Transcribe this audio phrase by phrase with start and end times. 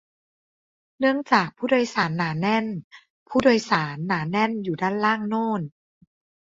[0.99, 2.65] เนื่องจาก "ผู้โดยสาร" หนาแน่น
[3.29, 5.61] "ผู้โดยสาร" หนาแน่นอยู่ด้านล่างโน่น